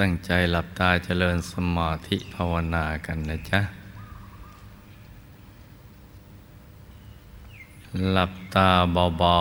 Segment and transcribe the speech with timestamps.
[0.00, 3.60] ตั้งใจหลับตาเจริญสมาธิภาวนากันนะจ๊ะ
[8.10, 8.70] หลับตา
[9.18, 9.38] เบา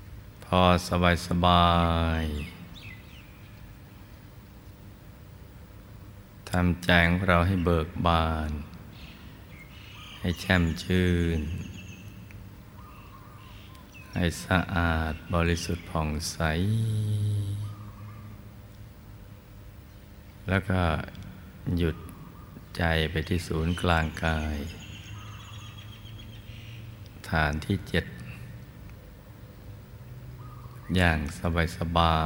[0.00, 1.68] ๆ พอสบายสบา
[2.22, 2.24] ย
[6.50, 8.50] ทำใจงเราให้เบิกบาน
[10.20, 11.40] ให้แช่มชื่น
[14.14, 16.38] ให้สะอาดบริสุทธิ์ผ่องใส
[20.48, 20.80] แล้วก็
[21.76, 21.96] หยุด
[22.76, 24.56] ใจไปที่ศูนย์กลางกาย
[27.30, 28.04] ฐานที่เจ็ด
[30.96, 32.18] อย่างสบายสบา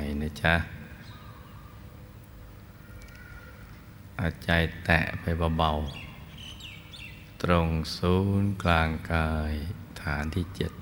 [0.00, 0.54] ยนะจ๊ะ
[4.20, 4.50] อาใจ
[4.84, 5.24] แตะไป
[5.58, 9.52] เบาๆ ตรงศูนย์กลางกาย
[10.02, 10.72] ฐานที่เจ็ด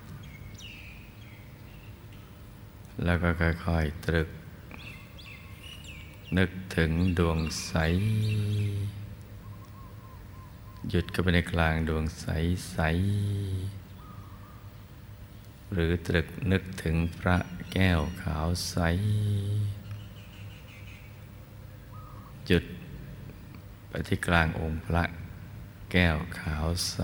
[3.05, 4.29] แล้วก็ค่อยๆ ตรึก
[6.39, 7.73] นึกถึงดวงใส
[10.89, 12.27] หยุดก็ไปในกลางดวงใส
[12.71, 12.79] ใส
[15.73, 17.37] หรือตรึกนึกถึงพระ
[17.73, 18.77] แก้วขาวใส
[22.47, 22.65] หยุด
[23.89, 25.05] ไปที่กลางองค์พระ
[25.93, 26.99] แก้วขาวใส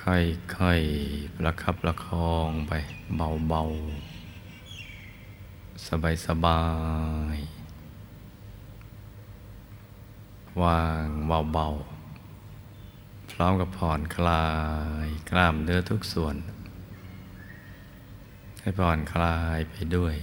[0.00, 2.72] ค่อยๆประคับประคองไป
[3.16, 4.07] เบาๆ
[5.86, 6.62] สบา
[7.34, 11.06] ยๆวาง
[11.52, 14.46] เบาๆ พร้อมกับผ่อนคลา
[15.06, 16.36] ยกล้ามเนื้อทุกส่วน
[18.60, 20.14] ให้ผ่อนคลายไปด้วย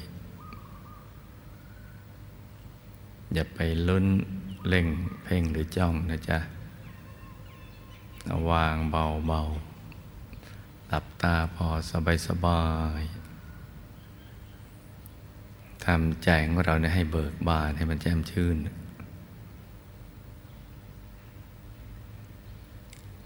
[3.33, 4.06] อย่าไปลุ้น
[4.67, 4.88] เล่ง
[5.23, 6.39] เพ่งหรือจ้องนะจ๊ะ
[8.50, 11.67] วางเบาๆหลับตาพอ
[12.28, 12.64] สบา
[13.00, 13.14] ยๆ
[15.86, 18.55] ทำใจของเราเนี่ยให้เบิกบานให้มันแจ่มชื่น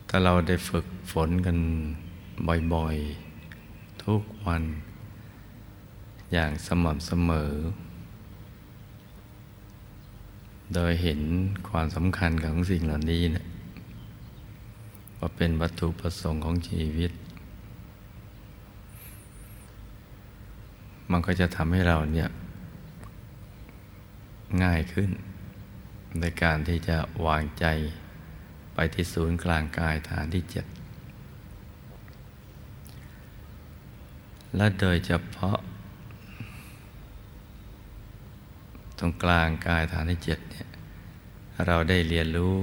[0.09, 1.57] ถ้าเราได้ฝึกฝนกัน
[2.73, 4.63] บ่อยๆ ทุกวัน
[6.33, 7.51] อย่างสม่ำเสมอ
[10.73, 11.21] โดยเห็น
[11.69, 13.45] ความสำคัญของสิ่งเหล่านี้นะ
[15.19, 17.11] ว่าเป็นวัตถุประสงค์ของชีวิต
[21.11, 22.29] มันก็จะทำให้เราเนี่ย
[24.63, 25.09] ง่ายขึ้น
[26.19, 27.65] ในการที่จะวางใจ
[28.73, 30.65] ไปที่ศูนย์กลางกายฐานที่เจ็ด
[34.55, 35.57] และโดยเฉพาะ
[38.97, 40.67] ตรงกลางกายฐานที่เจ็ดเนี่ย
[41.65, 42.59] เราได้เรียนรู้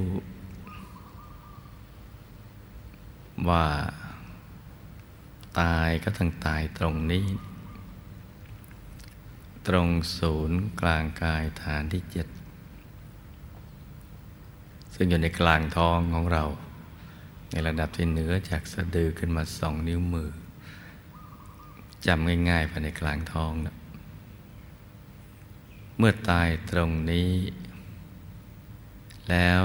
[3.48, 3.66] ว่า
[5.60, 7.26] ตายก็ต้องตายตรงนี้
[9.66, 9.88] ตรง
[10.18, 12.26] ศูนย์กลางกายฐานที่เจ็ด
[14.94, 16.44] ซึ่งอยู่ในกลางท้องของเรา
[17.50, 20.30] ในระดับที่เหนือจากสะดือขึ้นมาสองนิ้วมือ
[22.06, 23.76] จำง่ายๆภายในกลางท้องนะ
[25.98, 27.30] เมื่อตายตรงนี้
[29.30, 29.60] แล้ว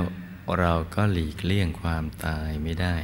[0.59, 2.95] เราก็หลีกเลี่ยงความตายไม่ได้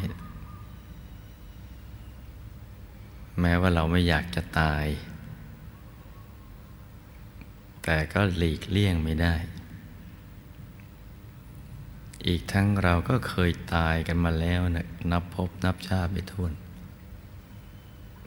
[3.40, 4.86] แม้ว่าเราไม่อยากจะตาย
[7.90, 9.36] แต่ก็หลีกเลี่ยงไม่ได้
[12.28, 16.52] อีกทั้งเราก็เคยตายกันมาแล้วนะนับพบนับชาติไปทวน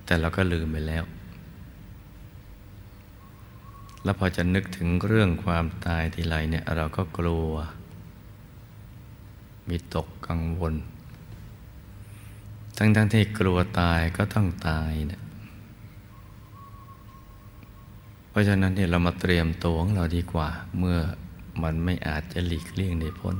[0.04, 1.04] แต่เราก็ลืมไปแล้ว
[4.04, 7.52] แล้วพอจะนึกถึงเรื่องความตายทีไรเนี่ยเราก็กลัว
[9.68, 10.74] มีตกกังวล
[12.78, 15.22] ทั้งทั้งที่กลัวตายก็ต้องตายเนะ
[18.30, 20.48] เพราะฉะนั้นเนี่ยเรามาเตรียมตัวของเราดีกว่า
[20.78, 20.98] เมื่อ
[21.62, 23.36] มันไม่อาจจะหลีกเลี่ยงได้พ้น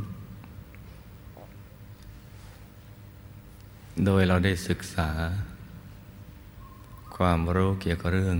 [4.04, 5.10] โดยเราได้ศึกษา
[7.16, 8.38] ความรู้เกี่ยวกับเรื่อง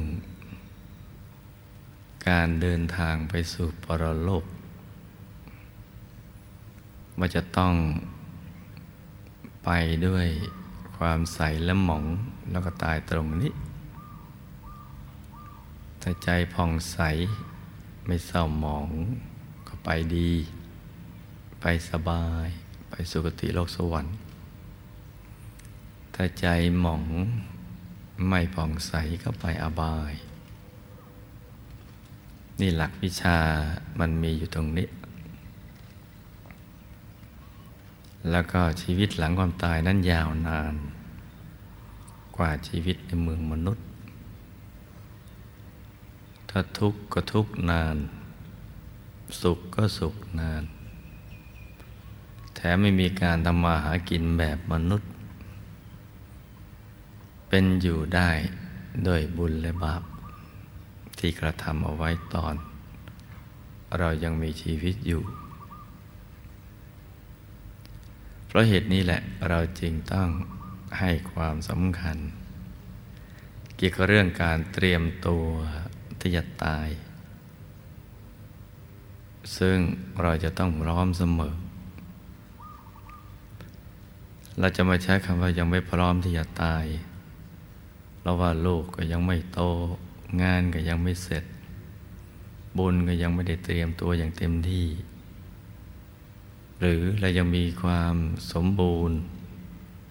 [2.29, 4.45] การเดินทางไปสู่ปรโลก
[7.19, 7.75] ว่าจะต้อง
[9.65, 9.71] ไป
[10.07, 10.27] ด้วย
[10.97, 12.05] ความใสและหมอง
[12.51, 13.53] แล้วก็ตายตรงนี้
[16.03, 16.99] ถ้าใจผ่องใส
[18.07, 18.89] ไม่เศร้าหมอง
[19.69, 20.31] ก็ไปดี
[21.61, 22.47] ไปสบาย
[22.91, 24.17] ไปสุคติโลกสวรรค์
[26.15, 26.47] ถ้าใจ
[26.81, 27.05] หมอง
[28.29, 28.93] ไม่ผ่องใส
[29.23, 30.13] ก็ไปอบาย
[32.61, 33.39] นี่หลักวิชา
[33.99, 34.89] มันมีอยู่ตรงนี้
[38.31, 40.75] แล้วก็ชีวิตหลังความตายนั้นยาวนาน
[42.37, 43.85] กว่าชีวิตในเมืองมนุษย์
[46.51, 47.97] ถ้าทุกข์ก็ทุกข์นาน
[49.41, 50.63] สุขก็สุขนาน
[52.55, 55.11] แถมไม่มีการทำมาหากินแบบมนุษย์
[57.49, 58.31] เป็นอยู่ได้
[59.07, 60.03] ด้วยบุญและบาป
[61.19, 62.55] ที่กระทำเอาไว้ตอน
[63.99, 65.23] เรายังมีชีวิตอยู่
[68.47, 70.29] เพราะเหตุนี้แหละเราจึงต้อง
[70.99, 72.17] ให้ความสำคัญ
[73.77, 75.45] เกี่ยวกับเรื่องการเตรียมตัว
[76.21, 76.89] ที่จะตาย
[79.59, 79.79] ซึ่ง
[80.23, 81.55] เราจะต้องพร้อมเสมอ
[84.59, 86.85] เราจะมาใช้คำว่ายังไม่พร้อมที่จะตาย
[88.19, 89.61] เพราะว่าลูกก็ยังไม่โต
[90.43, 91.45] งานก็ยังไม่เสร็จ
[92.77, 94.87] บุญก็ยังไม่ได้เตรียมตัวอย่างเต็มที่
[96.81, 98.15] หรือเรายังมีความ
[98.53, 99.19] สมบูรณ์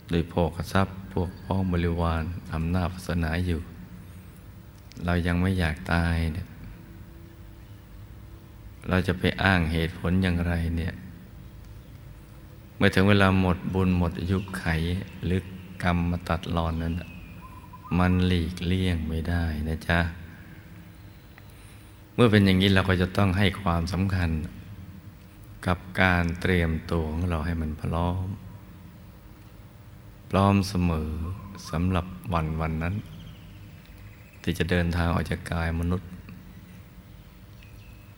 [0.09, 2.23] โดยโภคทรัพย์พวกพ้องบริวาร
[2.53, 3.59] อำนาจศาสนาอยู่
[5.05, 6.47] เรายังไม่อยากตายเนี่ย
[8.89, 10.93] เราจะไปอ้างเหตุผลอย่างไรเนี่ย
[12.75, 14.65] เมื่อถึงเวลาหมดบุญหมดอายุไข
[15.25, 15.39] หรือ
[15.83, 16.93] กรรมมาตัดรอนนั้น
[17.99, 19.99] มันหลีกเลี่ยงไม่ได้นะจ๊ะ
[22.13, 24.29] เมื่อเป็นอย่างนี้เราก็จะต้องให้ความสำคัญ
[25.67, 28.27] กับการเตรียมตัวของเราให้มันพร้อม
[30.29, 31.09] พร้อมเสมอ
[31.69, 32.95] สำหรับวันวันนั้น
[34.43, 36.09] ที่จะเดินทางออกจากกายมนุษย์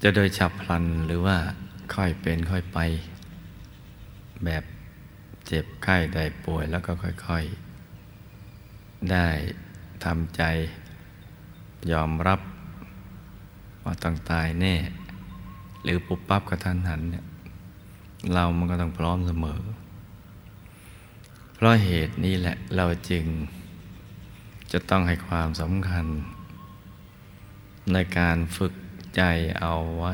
[0.03, 1.37] จะโดยฉับพลันหรือว่า
[1.95, 2.79] ค่อยเป็นค่อยไป
[4.45, 4.63] แบบ
[5.47, 9.27] เจ็บไข้ได้ป่วยแล้วก็ค่อยๆ ได้
[10.05, 10.41] ทำใจ
[11.91, 12.39] ยอมรับ
[13.83, 14.75] ว่าต้องตายแน่
[15.83, 17.25] หรือปุบปั๊บกระทันหันเนี่ย
[18.33, 19.61] เรามันก็ต้องพร้อมเสมอ
[21.53, 23.25] เพราะเหตุนี้แหละเราจึง
[24.71, 26.05] จะต้องให้ความสำคัญ
[27.93, 28.73] ในการฝึก
[29.15, 29.21] ใจ
[29.59, 30.13] เอาไว้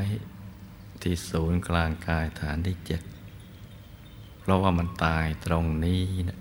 [1.02, 3.02] ที่ศูนย์กลางกายฐานที่เจ็ด
[4.40, 6.40] เพราะว่ามันตายตรงนี้นะ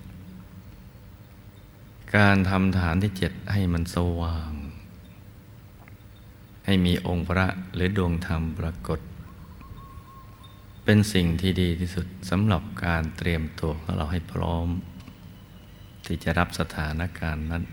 [2.17, 4.53] การทำฐานที่เจ็ดให้มันสว่าง
[6.67, 9.01] ให้มีองค์พระหรือดวงธรรมปรากฏ
[10.85, 14.69] เป็นสิ่งที่ดีที่สุดสำหรับการเตรียมตัวของเราให้พร้อม
[16.07, 17.65] ที่จะรับสถานการณ์นั้น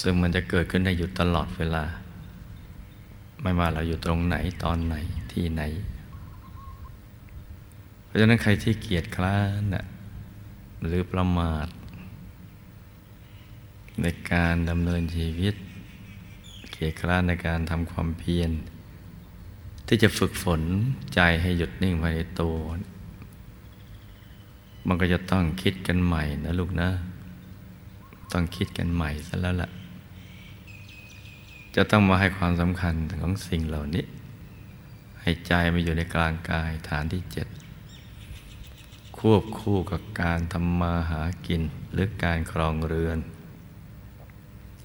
[0.00, 1.84] ซึ่งมันจะเกิดขึ้นได้อยู่ตลอดเวลา
[3.42, 4.96] ไม่ว่าเราอยู่ตรงไหนตอนไหน
[5.32, 5.62] ที่ไหน
[8.04, 9.62] เพราะฉะนั้นใครที่เกียจคร้าน
[10.86, 11.66] หรือประมาท
[14.02, 15.54] ในการดำเนินชีวิต
[16.70, 18.50] เกียรคร้านในการทำความเพียร
[19.86, 20.62] ที่จะฝึกฝน
[21.14, 22.56] ใจให้หยุดนิ่งภายในตัว
[24.86, 26.88] มันก็จะต้องคิดกันใหม่นะลูกนะ
[28.32, 29.70] ต้องคิดกันใหม่ซะแล้วล่ะ
[31.76, 34.04] จะต้องมาให้ความสำคัญของสิ่งเหล่านี้
[35.22, 37.48] ให้ใจมาอยู่ในกลางกายฐานที่เจ็ด
[39.18, 41.62] ควบคู่กับการทำมาหากิน
[41.92, 43.18] หรือการครองเรือน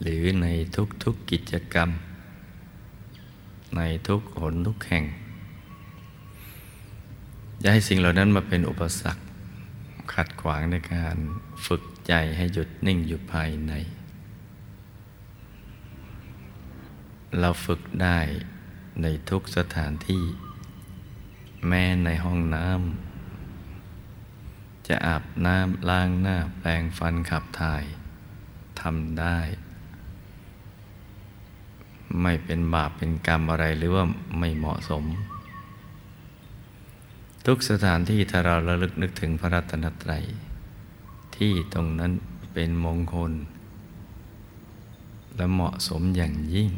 [0.02, 1.90] หรือในทุกๆกกิจกรรม
[3.76, 5.04] ในทุกหนทุกแห่ง
[7.60, 9.22] อย่าให้สิ่งเหล่านั้นมาเป็นอุปสรรค
[10.14, 11.18] ขัดขวางในการ
[11.66, 13.74] ฝึกใจให้หยุดนิ่งอยู่ภายใน
[17.40, 18.20] เราฝึกได้
[19.02, 20.24] ในทุกสถานที่
[21.68, 27.84] แม้ในห้องน้ำจะอาบน้ำล้างหน้าแปรงฟันขับถ่าย
[28.82, 29.40] ทำได้
[32.22, 34.04] ไม่เป็นบาปเป็นกรรมอะไรหรือว่า
[34.40, 35.04] ไม่เหมาะสม
[37.46, 40.24] ทุกสถานที่ถ้าเราระลึกนึกถึงพระรัตนตรัย
[41.36, 42.12] ที่ตรงนั้น
[42.54, 43.32] เป็นมงคล
[45.36, 46.70] และเหมาะสมอย่างยิ่ง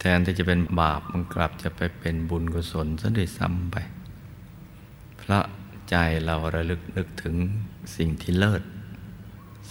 [0.00, 3.76] แทนที่จะเป็นบาปมันกลับจะไปเป็นบุญกุศลซะด้วยซ้ำไป
[5.16, 5.44] เพราะ
[5.90, 7.36] ใจเราระลึกนึกถึง
[7.96, 8.62] สิ่งที่เลิศ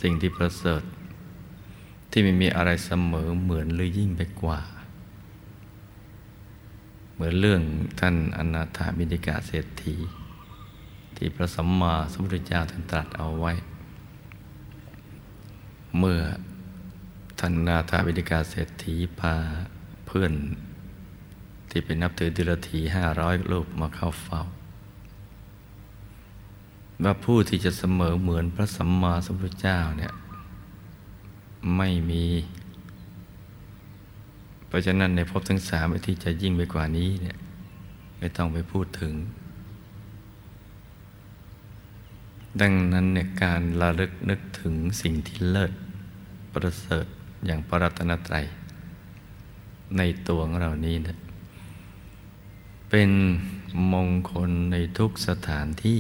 [0.01, 0.83] สิ่งที่ประเสริฐ
[2.11, 4.59] ที่ไม่มีอะไรเสมอเหมือนหรือยิ่งไปกว่า
[7.13, 7.61] เหมือนเรื่อง
[7.99, 9.95] ท่านอนาถาบิดิกาเศรษฐี
[11.15, 13.53] ที่พระสัมมาสัมพุทธเจ้าท่านตรัสเอาไว้
[15.97, 16.19] เมื่อ
[17.39, 19.35] ท่านนาถาบิดิกาเศรษฐีพา
[20.11, 20.33] เพื่อน
[21.69, 24.41] ที่เป็นนับถือดิลทีห้าร้อยรูปมาเข้าเฝ้า
[27.03, 30.13] ว่าผู้ที่จะเสมอเหมือนพระสัมมาสัมพุทธเจ้าเนี่ย
[31.77, 32.25] ไม่มี
[34.67, 37.37] เพราะฉะนั้นในภพทั้งสามที่จะยิ่งไปกว่านี้เนี่ย
[38.19, 39.13] ไม่ต้องไปพูดถึง
[42.61, 45.71] ดังนั้นเนี่ยการระลึกนึกถึงสิ่งที่เลิศ
[46.53, 47.05] ประเสริฐ
[47.45, 48.45] อย่างปรัตนตรัย
[49.97, 51.17] ในตัวของเรานี้นะ
[52.89, 53.09] เป็น
[53.93, 55.99] มงคลในทุกสถานที่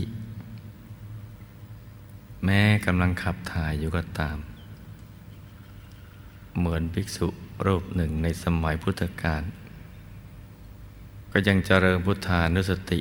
[2.45, 4.37] แม้กำลังขับถ่ายอยู่ก็ตาม
[6.57, 7.27] เหมือนภิกษุ
[7.65, 9.43] รูปหนึ่งในสมัยพุทธกาล
[11.31, 12.99] ก็ยังเจริญพุทธานุสติ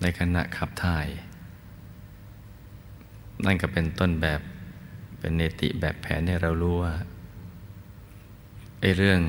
[0.00, 1.06] ในขณะขับถ่าย
[3.44, 4.40] นั่นก็เป็นต้นแบบ
[5.18, 6.94] เป็นเนติแบบแผนให้เรารู้ว่า
[8.98, 9.20] เรื่อง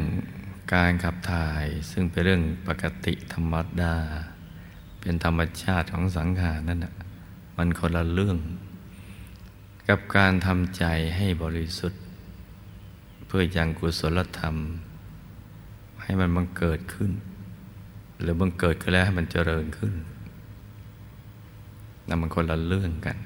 [0.73, 3.95] การขับถ่ายซึ่งเป็นเรื่องปกติธรรมดา
[5.01, 6.93] เป็นธรรมชาติของสังขารนั่นนะ
[7.57, 8.37] มันคนละเรื่อง
[9.89, 10.83] กับการทำใจ
[11.17, 12.01] ให้บริสุทธิ์
[13.27, 14.55] เพื่อยังกุศลธรรม
[16.01, 17.11] ให้มันบังเกิดขึ้น
[18.21, 19.93] หรือบังเกิดขึ้นแล้วให้มันเจริญขึ้น
[22.07, 23.17] นั่นมันคนละเรื่องกัน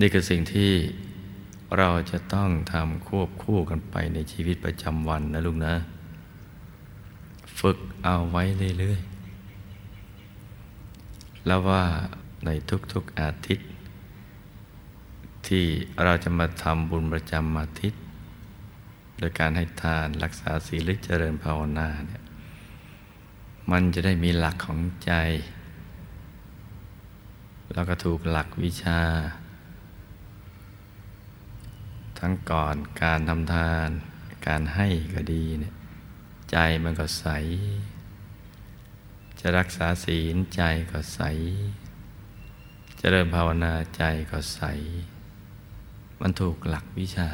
[0.00, 0.70] นี่คือสิ่งที่
[1.78, 5.74] เราจะต้องทำควบคู่กันไปในชีวิตประจำวันนะลูกนะ
[7.58, 8.42] ฝึกเอาไว้
[8.78, 11.84] เรื่อยๆ แล้วว่า
[12.44, 12.50] ใน
[12.92, 13.68] ทุกๆอาทิตย์
[15.46, 15.64] ที่
[16.04, 18.02] เราจะมาทำบุญประจำอาทิตย์
[19.18, 22.22] โดยการให้ทานรักษาศีลเจริญภาวนาเนี่ย
[23.70, 25.12] มันจะได้มีหลักของใจ
[27.74, 29.00] แล้วก็ถูกหลักวิชา
[32.26, 33.88] ทั้งก่อนการทำทาน
[34.46, 35.74] การให้ก็ดีเนี่ย
[36.50, 37.26] ใจมันก็ใส
[39.40, 40.62] จะรักษาศีลใจ
[40.92, 41.20] ก็ใส
[43.00, 44.62] จะเริ่มภาวนาใจก็ใส
[46.20, 47.28] มันถูกหลักวิชา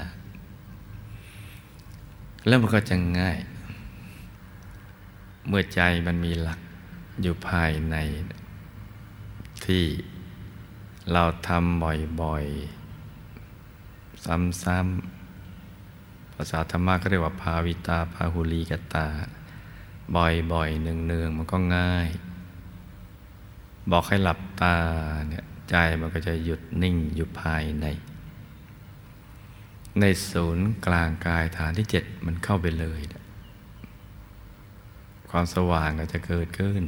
[2.46, 3.38] แล้วมันก็จะง่าย
[5.48, 6.60] เมื่อใจมันมีหลัก
[7.22, 7.96] อยู่ภายใน
[9.64, 9.84] ที่
[11.12, 11.82] เราทำ
[12.22, 12.79] บ่อยๆ
[14.24, 19.06] ซ้ำๆภาษาธรรมะก็เรียกว่าภาวิตาภาหุลีกตา
[20.14, 22.08] บ่อยๆเนืองๆมันก็ง่าย
[23.90, 24.76] บอกให้หลับตา
[25.28, 27.86] เนี่ยใจมันก็จะหยุดนิ่งอยู่ภายใน
[30.00, 33.00] ในศูนย์กลางกายฐานที่เจ็ดมันเข้าไปเลย
[35.30, 36.82] ความสว่างก็จะเกิดขึ้น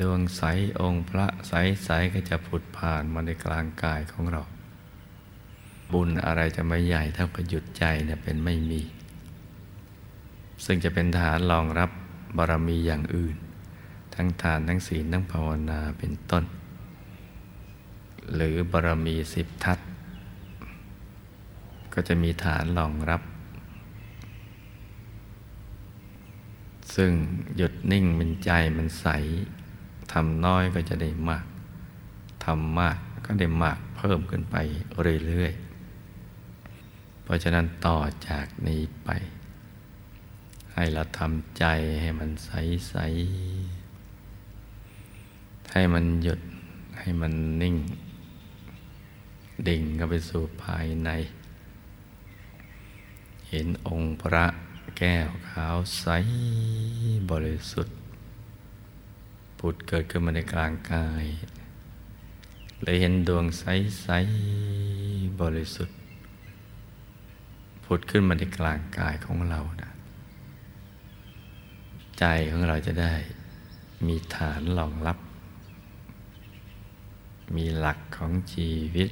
[0.00, 0.42] ดวงใส
[0.80, 4.42] องค์พระใสๆก็จะผุดผ่านมาในกลางกายของเรา
[5.92, 8.80] บุญอะไรจะไม่ใหญ่เท่ากับหยุดใจเนี่ยเป็นไม่มี
[10.64, 11.90] ซึ่งจะเป็นฐานรองรับ
[12.36, 13.36] บารมีอย่างอื่น
[14.14, 16.44] ทั้งทานทั้งศีลทั้งภาวนาเป็นต้น
[18.34, 19.78] หรือบารมีสิบทัศ
[21.94, 23.22] ก็จะมีฐานรองรับ
[26.94, 27.12] ซึ่ง
[27.56, 29.06] หยุดนิ่งเป็นใจมันใส
[30.12, 31.44] ทำน้อยก็จะได้มาก
[32.44, 34.56] ทำมากก็ได้มากเพิ่มขึ้นไป
[35.26, 35.65] เรื่อยๆ
[37.26, 39.08] เพราะฉะนั้นต่อจากนี้ไป
[40.74, 41.64] ให้เราทำใจ
[42.00, 42.50] ให้มันใส
[42.88, 42.96] ใส
[45.72, 46.40] ให้มันหยุด
[46.98, 47.76] ให้มันนิ่ง
[49.68, 51.10] ดิ่งเข้าไปสู่ภายใน
[53.48, 54.46] เห็นองค์พระ
[54.98, 56.06] แก้วขาวใส
[57.30, 57.96] บริสุทธิ์
[59.58, 61.26] ผุดเกิดขึ้นมาในกลางกาย
[62.82, 63.64] เลยเห็นดวงใส
[64.02, 64.08] ใส
[65.40, 65.96] บริสุทธิ์
[67.86, 69.90] ผุดขึ้นมาในกลางกายของเรานะ
[72.18, 73.14] ใจของเราจะได้
[74.06, 75.18] มีฐานรองรับ
[77.56, 79.10] มีหลักของชีวิต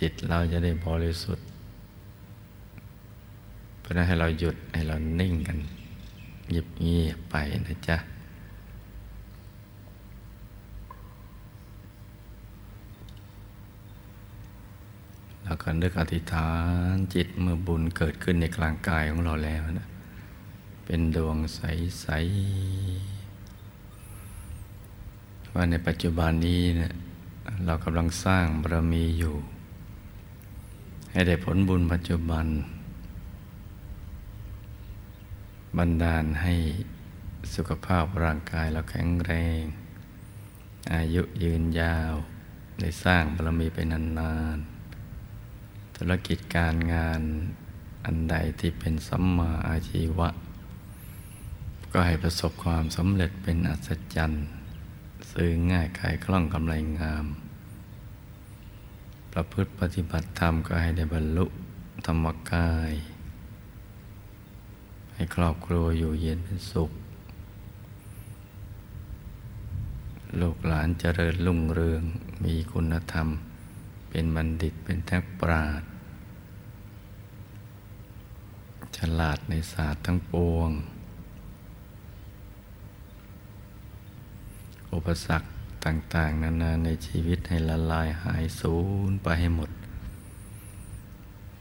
[0.00, 1.46] จิตเราจะได้บริสุทธิ์
[3.80, 5.58] เพราะนั้นให้เราหยุดให้เรานิ่งกัน
[6.48, 7.36] เงียบเงียบไป
[7.68, 7.96] นะจ๊ะ
[15.70, 16.52] แล้วก็นึกอธิษฐา
[16.92, 19.88] นจิตเมื่อบุญเกิดขึ้นในกลางกายของเราแล้วนะ
[20.84, 22.06] เป็นดวงใส
[23.10, 23.20] ๆ
[25.54, 26.92] ว่าในปัจจุบันนี้เนะี่ย
[27.66, 29.34] เรากำลังสร้างบารมีอยู่
[31.10, 32.46] ให้ได้ผลบุญปัจจุบัน
[35.76, 36.54] บันดาลให้
[37.54, 39.62] สุขภาพร่างกายเราแข็งแรง
[40.92, 42.14] อายุยืนยาว
[42.80, 44.69] ได้สร้างบารมีไปนานๆ
[46.02, 47.22] ธุรกิจการงาน
[48.04, 50.28] อันใดที่เป็นสัมมาอาชีวะ
[51.92, 54.46] ก็ให้ประสบความสำเร็จเป็นอัศจรรย์
[55.32, 57.26] ซื้อง่ายขายคล่องกำไรงาม
[59.32, 61.46] ประพฤติปฏิบัติธรรมก็ให้ได้บรรลุ
[62.06, 62.92] ธรรมกาย
[65.14, 66.90] ให้ครอบครัวอยู่เย็นเป็นสุข
[70.40, 72.02] ลูกหลานเจริญรุ่งเรือง
[72.44, 73.28] มีคุณธรรม
[74.10, 75.82] เป็นบัณฑิตเป็นทักปราด
[78.96, 80.70] ฉลาดในศาสตร์ทั้งปวง
[84.92, 85.48] อุปสรรค
[85.84, 88.76] ต่างๆ นานาในชีวิตให้ละลายหายสู
[89.08, 89.70] ญไปให้หมด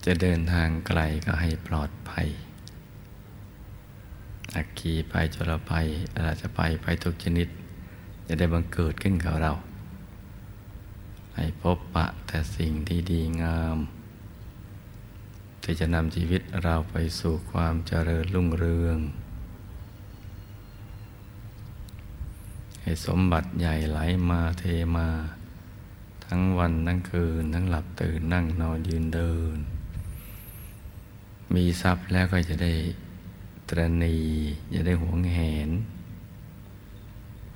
[0.05, 2.27] จะเดินทางไกลก็ให้ปลอดภัย
[4.55, 5.87] อักขีไปจรภัย
[6.19, 7.47] อาจจะไปไปทุกชนิด
[8.27, 9.53] จะได้บังเกิดขึ้นกับเรา
[11.41, 13.77] ให้พบปะแต่สิ่งที่ดีงาม
[15.63, 18.97] ที่จะนำชีวิตเราไปสู่ความเจริญรุ่งเรือง
[22.81, 24.63] ให้สมบัติใหญ่ไหลมาเท
[24.97, 25.09] มา
[26.25, 29.57] ทั้งวันทั้งคืน ทั้งหลับตื่นนั่งนอนยืนเดิน
[31.53, 32.73] มีทรัพย์แล้วก็จะได้
[33.69, 34.17] ตรณี
[34.71, 35.69] อย่าได้หวงแหน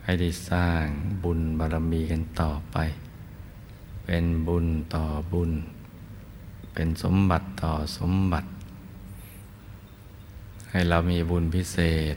[0.03, 0.85] ให้ได้สร้าง
[1.23, 2.77] บุญบารมีกันต่อไป
[4.05, 5.51] เป็นบุญต่อบุญ
[6.73, 8.49] เป็นสมบัติต่อสมบัติ
[10.69, 11.77] ให้เรามีบุญพิเศ
[12.13, 12.15] ษ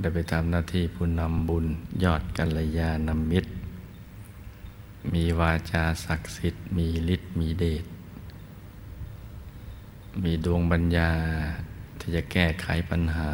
[0.00, 1.66] ได้ไปทำหน้าที่ผู้นำบุญ
[2.04, 3.50] ยอดกัลยาณมิตร
[5.12, 7.84] มีวาจาศักดิ์สิทธิ์ มีฤทธิ์มีเดช
[10.22, 11.10] มีดวงปัญญา
[11.98, 13.32] ที่จะแก้ไขปัญหา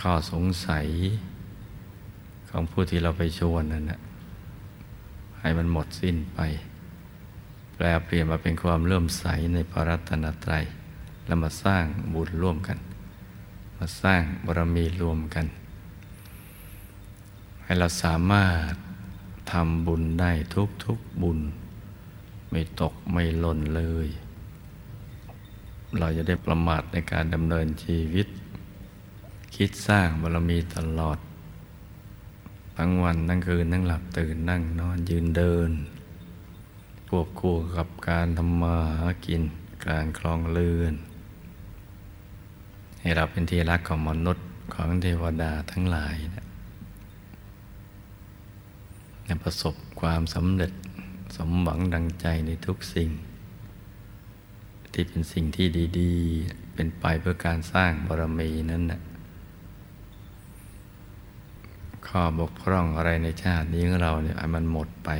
[0.00, 0.88] ข้อสงสัย
[2.48, 4.00] ของผู้ที่เราไปชวนนั่นนะ
[5.40, 6.40] ให้มันหมดสิ้นไป
[7.74, 10.64] แปลเปลี่ยนมาเป็นความเลื่อมใสในพระรัตนตรัย
[11.26, 12.78] แล้วมาสร้างบุญร่วมกัน
[13.78, 15.46] มาสร้างบารมีรวมกัน
[17.64, 18.74] ให้เราสามารถ
[19.52, 21.38] ทำบุญได้ทุกทุกบุญ
[22.50, 24.08] ไม่ตกไม่หล่นเลย
[25.98, 28.28] เราจะได้ประมาทในการดำเนินชีวิต
[29.54, 31.18] คิดสร้างบารมีตลอด
[32.82, 35.70] ทั้งวันทั้งคืนทั้งหลับตื่นนั่งนอนยืนเดิน
[37.08, 39.42] ควบคู่กับการทำมาหากิน
[39.86, 40.94] การคลองเลื่อน
[43.00, 46.44] ให้เราเป็นที่รักของมนุษย์ของเทวดาทั้งหลายนะ
[49.42, 50.72] ประสบความสำเร็จ
[51.36, 53.10] สมหวังดังใจในทุกสิ่ง
[54.92, 55.66] ที่เป็นสิ่งที่
[55.98, 56.12] ดี
[56.44, 59.00] ๆ เป็นไปเพื่อการสร้างบารมีนั้นนะ
[62.10, 65.10] ข้อบกพร่องอะไรในชาตินี้ของเราเนี่ยมันหมดไป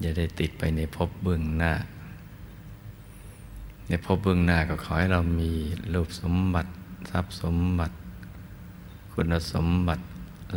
[0.00, 1.72] อย่าได้ติดไปในภพเบื้องหน้า
[3.88, 5.52] ในภพเบื้องหน้าก็ขอให้เรามี
[5.94, 6.70] รูปสมบัติ
[7.10, 7.96] ทรัพย์สมบัติ
[9.12, 10.04] คุณสมบัติ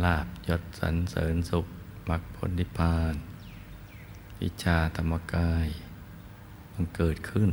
[0.04, 1.66] ลาบยศสรรเสริญสุข
[2.08, 3.14] มรรคผลนิพพาน
[4.40, 5.68] วิชาธรรมกาย
[6.72, 7.50] มันเกิดขึ้น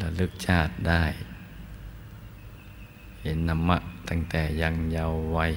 [0.00, 1.04] ระลึกชาติได้
[3.26, 5.52] เห็นนามะตั้งแต่ยังเยาว์วัย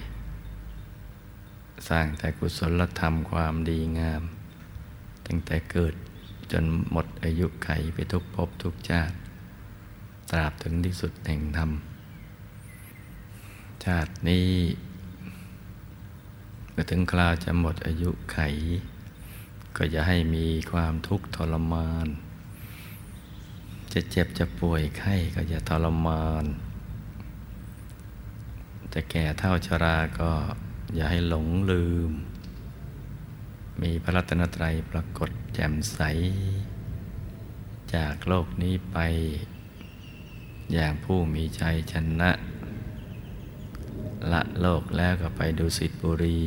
[1.88, 4.24] สร้างแต่กุศลธรรมความดีงาม
[5.26, 5.94] ตั้งแต่เกิด
[6.52, 9.16] จนหมดอายุไขไปทุกภพทุกชาติ
[10.30, 11.72] ตราบถึงที่สุดแห่งธรรม
[13.86, 14.52] ชาตินี้
[16.72, 18.40] เมื่อถึงคราวจะหมดอายุไข
[19.78, 22.08] ก็จะให้มีความทุกข์ทรมาน
[23.94, 26.46] จะเจ็บจะป่วยไข้ก็อย่าทรมาน
[28.94, 30.32] จะแก่เท่าชราก็
[30.96, 32.12] อย่าให้หลงลืม
[33.82, 36.00] มีพระรัตนตรัยปรากฏแจ่มใส
[37.94, 38.98] จากโลกนี้ไป
[40.74, 42.32] อย่างผู้มีใจชนะ
[44.32, 46.40] ละโลกแล้วก็ไปดูสิทธิบุรี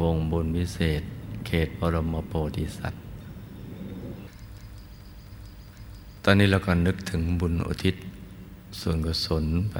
[0.00, 1.02] วงบุญวิเศษ
[1.46, 3.02] เขตบรมโพธิสัตว์
[6.24, 7.96] ตอนนี้เราก็นึกถึงบุญอุทิศ
[8.80, 9.76] ส่วนกุศลไป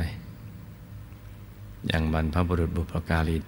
[1.88, 3.38] อย่างบรรพบุรุษบุพการี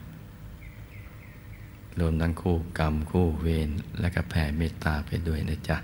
[2.01, 3.70] รวมทั้งคู่กรรมคู่เวร
[4.01, 5.77] และก็แผ่เมตตาไปด้วยนะจ๊ะ